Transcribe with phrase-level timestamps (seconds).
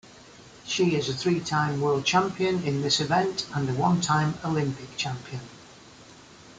[0.65, 5.41] She is a three-time world champion in this event and a one-time Olympic champion.